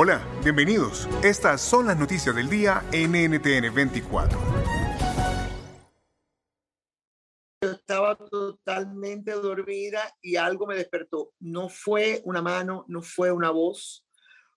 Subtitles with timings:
[0.00, 1.08] Hola, bienvenidos.
[1.24, 4.38] Estas son las noticias del día en NTN 24.
[7.60, 11.32] Yo estaba totalmente dormida y algo me despertó.
[11.40, 14.06] No fue una mano, no fue una voz,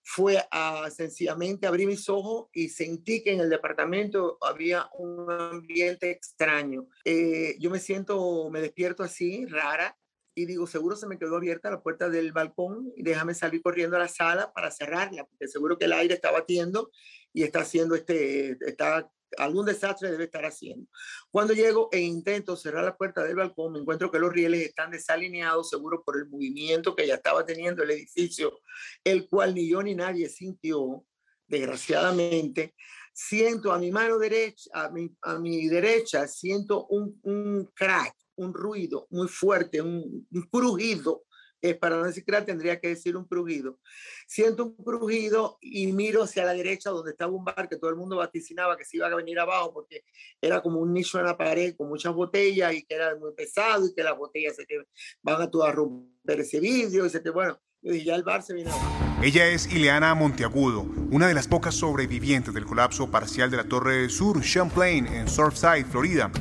[0.04, 6.12] fue a sencillamente abrir mis ojos y sentí que en el departamento había un ambiente
[6.12, 6.86] extraño.
[7.04, 9.98] Eh, yo me siento, me despierto así, rara,
[10.42, 13.96] y digo, seguro se me quedó abierta la puerta del balcón y déjame salir corriendo
[13.96, 16.90] a la sala para cerrarla, porque seguro que el aire está batiendo
[17.34, 20.88] y está haciendo este, está, algún desastre debe estar haciendo.
[21.30, 24.92] Cuando llego e intento cerrar la puerta del balcón, me encuentro que los rieles están
[24.92, 28.60] desalineados, seguro por el movimiento que ya estaba teniendo el edificio,
[29.04, 31.06] el cual ni yo ni nadie sintió,
[31.48, 32.76] desgraciadamente.
[33.14, 38.54] Siento a mi mano derecha, a mi, a mi derecha, siento un, un crack un
[38.54, 41.24] ruido muy fuerte, un, un crujido,
[41.64, 43.78] eh, para no decir que tendría que decir un crujido.
[44.26, 47.98] Siento un crujido y miro hacia la derecha donde estaba un bar que todo el
[47.98, 50.04] mundo vaticinaba que se iba a venir abajo porque
[50.42, 53.86] era como un nicho en la pared con muchas botellas y que era muy pesado
[53.86, 54.84] y que las botellas se te
[55.22, 58.54] van a, a romper ese vidrio y se te, bueno, y ya el bar se
[58.54, 59.22] viene abajo.
[59.24, 60.82] Ella es Ileana Monteagudo,
[61.12, 65.86] una de las pocas sobrevivientes del colapso parcial de la Torre Sur Champlain en Surfside,
[65.86, 66.32] Florida.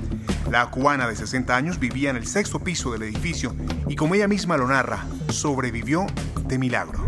[0.50, 3.54] La cubana de 60 años vivía en el sexto piso del edificio
[3.88, 6.06] y como ella misma lo narra, sobrevivió
[6.46, 6.98] de milagro.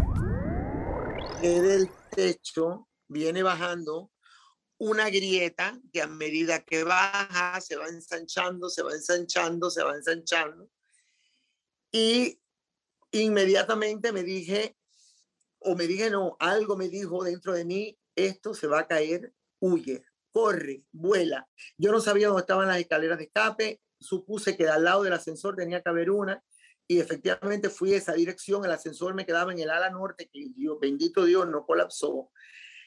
[1.42, 4.10] Del techo viene bajando
[4.78, 9.94] una grieta que a medida que baja se va ensanchando, se va ensanchando, se va
[9.94, 10.68] ensanchando.
[11.90, 12.41] Y
[13.12, 14.76] inmediatamente me dije,
[15.58, 19.32] o me dije no, algo me dijo dentro de mí, esto se va a caer,
[19.60, 21.48] huye corre, vuela.
[21.76, 25.54] Yo no sabía dónde estaban las escaleras de escape, supuse que al lado del ascensor
[25.54, 26.42] tenía que haber una
[26.88, 30.48] y efectivamente fui a esa dirección, el ascensor me quedaba en el ala norte, que
[30.56, 32.30] Dios, bendito Dios, no colapsó.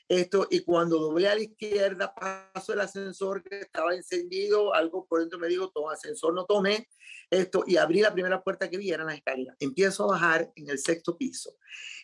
[0.08, 5.20] Esto, y cuando doblé a la izquierda, paso el ascensor que estaba encendido, algo por
[5.20, 6.88] dentro me dijo, toma ascensor, no tomé
[7.32, 9.56] esto, y abrí la primera puerta que vi, eran las escaleras.
[9.60, 11.58] Empiezo a bajar en el sexto piso,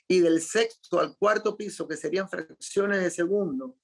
[0.07, 3.77] y del sexto al cuarto piso, que serían fracciones de segundo,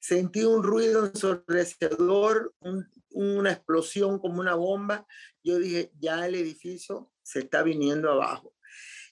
[0.00, 2.54] Sentí un ruido ensordecedor,
[3.10, 5.06] una explosión como una bomba.
[5.44, 8.54] Yo dije, ya el edificio se está viniendo abajo.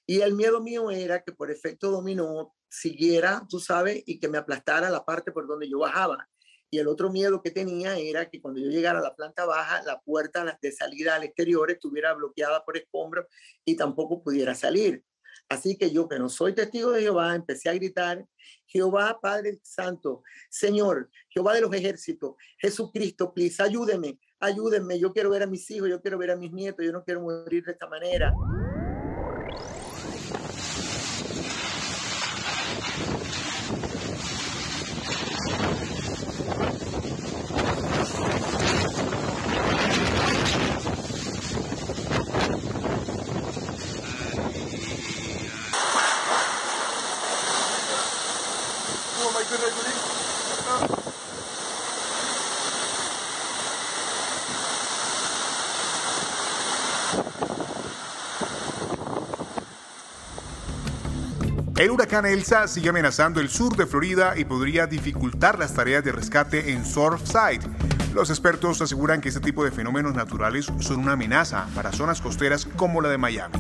[0.07, 4.39] Y el miedo mío era que por efecto dominó siguiera, tú sabes, y que me
[4.39, 6.29] aplastara la parte por donde yo bajaba.
[6.71, 9.83] Y el otro miedo que tenía era que cuando yo llegara a la planta baja,
[9.83, 13.27] la puerta de salida al exterior estuviera bloqueada por escombros
[13.65, 15.03] y tampoco pudiera salir.
[15.49, 18.27] Así que yo, que no soy testigo de Jehová, empecé a gritar,
[18.67, 25.45] Jehová Padre Santo, Señor, Jehová de los ejércitos, Jesucristo, please, ayúdeme, ayúdenme, yo quiero ver
[25.45, 27.89] a mis hijos, yo quiero ver a mis nietos, yo no quiero morir de esta
[27.89, 28.35] manera.
[61.79, 66.11] El huracán Elsa sigue amenazando el sur de Florida y podría dificultar las tareas de
[66.11, 67.63] rescate en Surfside.
[68.13, 72.65] Los expertos aseguran que este tipo de fenómenos naturales son una amenaza para zonas costeras
[72.65, 73.55] como la de Miami.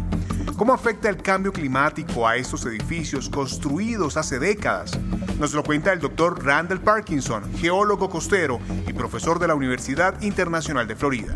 [0.56, 4.99] ¿Cómo afecta el cambio climático a estos edificios construidos hace décadas?
[5.38, 10.88] Nos lo cuenta el doctor Randall Parkinson, geólogo costero y profesor de la Universidad Internacional
[10.88, 11.32] de Florida.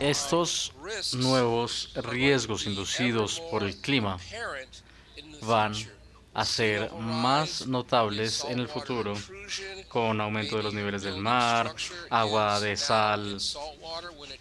[0.00, 0.72] Estos
[1.18, 4.16] nuevos riesgos inducidos por el clima
[5.42, 5.74] van
[6.34, 9.14] a ser más notables en el futuro
[9.88, 11.74] con aumento de los niveles del mar,
[12.10, 13.38] agua de sal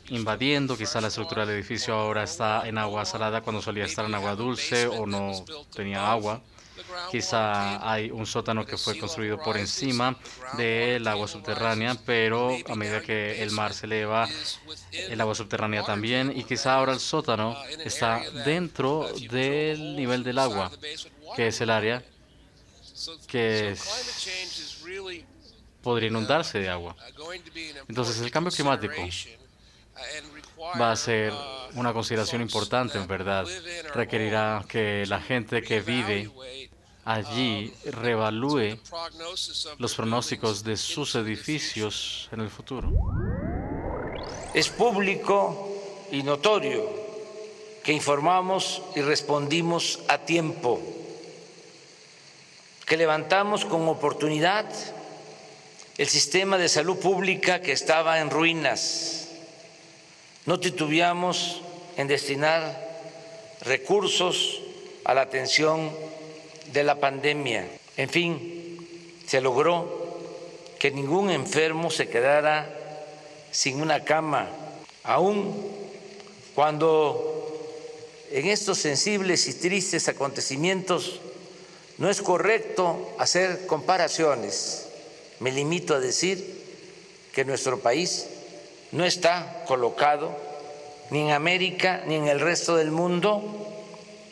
[0.10, 4.14] invadiendo, quizá la estructura del edificio ahora está en agua salada cuando solía estar en
[4.14, 5.44] agua dulce o no
[5.74, 6.42] tenía agua.
[7.12, 10.18] Quizá hay un sótano que fue construido por encima
[10.58, 14.28] del agua subterránea, pero a medida que el mar se eleva,
[14.92, 20.72] el agua subterránea también, y quizá ahora el sótano está dentro del nivel del agua,
[21.36, 22.04] que es el área
[23.28, 23.76] que
[25.82, 26.96] podría inundarse de agua.
[27.88, 29.02] Entonces el cambio climático
[30.80, 31.34] va a ser
[31.76, 33.46] una consideración importante, en verdad.
[33.94, 36.30] Requerirá que la gente que vive
[37.08, 38.78] allí reevalúe
[39.80, 42.92] los pronósticos de sus edificios en el futuro.
[44.54, 45.70] Es público
[46.12, 46.86] y notorio
[47.82, 50.82] que informamos y respondimos a tiempo,
[52.86, 54.66] que levantamos con oportunidad
[55.98, 59.30] el sistema de salud pública que estaba en ruinas.
[60.46, 61.62] No titubeamos
[61.96, 62.86] en destinar
[63.62, 64.60] recursos
[65.06, 65.90] a la atención
[66.74, 67.68] de la pandemia.
[67.96, 68.78] En fin,
[69.26, 70.08] se logró
[70.80, 72.70] que ningún enfermo se quedara
[73.52, 74.48] sin una cama,
[75.04, 75.56] aun
[76.54, 77.38] cuando
[78.32, 81.20] en estos sensibles y tristes acontecimientos
[81.98, 84.90] no es correcto hacer comparaciones.
[85.40, 86.66] Me limito a decir
[87.34, 88.28] que nuestro país
[88.92, 90.36] no está colocado
[91.10, 93.68] ni en América ni en el resto del mundo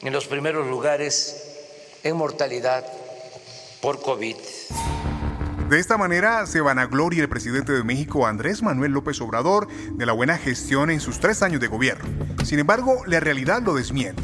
[0.02, 1.45] en los primeros lugares
[2.06, 2.86] en mortalidad
[3.81, 4.36] por COVID.
[5.69, 10.13] De esta manera se vanagloria el presidente de México, Andrés Manuel López Obrador, de la
[10.13, 12.06] buena gestión en sus tres años de gobierno.
[12.46, 14.22] Sin embargo, la realidad lo desmiente.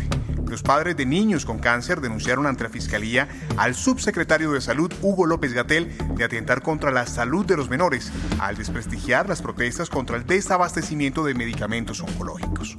[0.47, 5.25] Los padres de niños con cáncer denunciaron ante la Fiscalía al subsecretario de Salud, Hugo
[5.25, 10.17] López Gatel, de atentar contra la salud de los menores, al desprestigiar las protestas contra
[10.17, 12.75] el desabastecimiento de medicamentos oncológicos.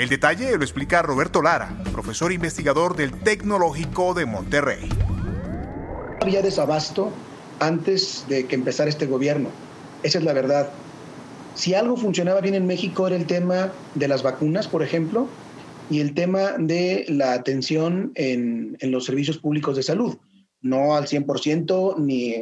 [0.00, 4.88] El detalle lo explica Roberto Lara, profesor investigador del Tecnológico de Monterrey.
[6.22, 7.12] Había desabasto
[7.58, 9.50] antes de que empezara este gobierno.
[10.02, 10.70] Esa es la verdad.
[11.54, 15.28] Si algo funcionaba bien en México era el tema de las vacunas, por ejemplo,
[15.90, 20.16] y el tema de la atención en, los servicios públicos de salud.
[20.62, 22.36] No al 100% ni,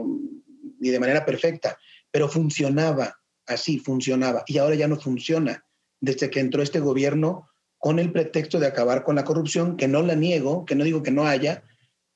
[0.79, 1.77] ni de manera perfecta,
[2.13, 3.19] pero funcionaba,
[3.49, 4.45] así funcionaba.
[4.47, 5.65] Y ahora ya no funciona
[6.01, 7.48] desde que entró este gobierno
[7.79, 11.03] con el pretexto de acabar con la corrupción, que no la niego, que no digo
[11.03, 11.63] que no haya,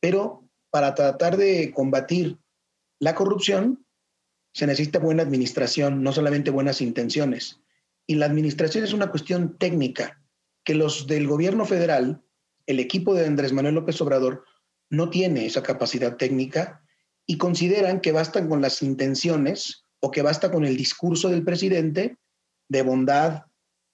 [0.01, 2.39] pero para tratar de combatir
[2.99, 3.87] la corrupción
[4.53, 7.61] se necesita buena administración, no solamente buenas intenciones.
[8.07, 10.21] Y la administración es una cuestión técnica
[10.65, 12.23] que los del gobierno federal,
[12.67, 14.45] el equipo de Andrés Manuel López Obrador,
[14.91, 16.83] no tiene esa capacidad técnica
[17.27, 22.19] y consideran que bastan con las intenciones o que basta con el discurso del presidente
[22.69, 23.45] de bondad,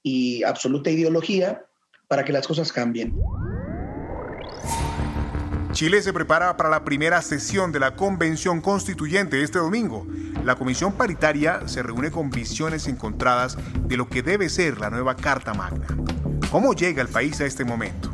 [0.09, 1.65] y absoluta ideología
[2.07, 3.15] para que las cosas cambien.
[5.73, 10.07] Chile se prepara para la primera sesión de la Convención Constituyente este domingo.
[10.45, 15.15] La Comisión Paritaria se reúne con visiones encontradas de lo que debe ser la nueva
[15.15, 15.87] Carta Magna.
[16.51, 18.11] ¿Cómo llega el país a este momento?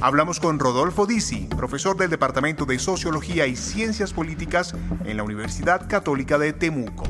[0.00, 5.88] Hablamos con Rodolfo Disi, profesor del Departamento de Sociología y Ciencias Políticas en la Universidad
[5.88, 7.04] Católica de Temuco.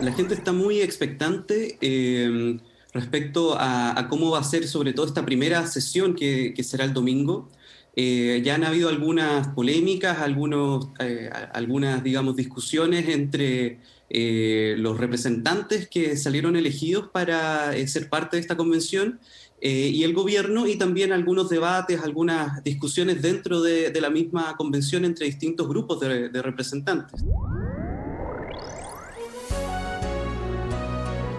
[0.00, 1.78] La gente está muy expectante.
[1.80, 2.58] Eh,
[2.92, 7.48] respecto a, cómo va a ser sobre todo esta primera sesión que, será el domingo.
[7.94, 15.88] Eh, ya han habido algunas polémicas, algunos, eh, algunas, digamos, discusiones entre eh, los representantes
[15.88, 19.20] que salieron elegidos para ser parte de esta convención
[19.64, 25.26] y el gobierno, y también algunos debates, algunas discusiones dentro de, la misma convención entre
[25.26, 27.22] distintos grupos de representantes.